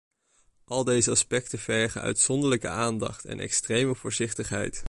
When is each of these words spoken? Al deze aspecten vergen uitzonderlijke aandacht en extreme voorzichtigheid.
Al 0.65 0.83
deze 0.83 1.11
aspecten 1.11 1.59
vergen 1.59 2.01
uitzonderlijke 2.01 2.67
aandacht 2.67 3.25
en 3.25 3.39
extreme 3.39 3.95
voorzichtigheid. 3.95 4.79